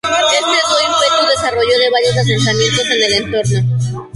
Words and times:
Esto 0.17 0.37
dio 0.51 0.79
ímpetu 0.87 1.13
al 1.19 1.27
desarrollo 1.35 1.77
de 1.79 1.89
varios 1.95 2.17
asentamientos 2.17 2.89
en 2.89 3.01
el 3.03 3.13
entorno. 3.23 3.59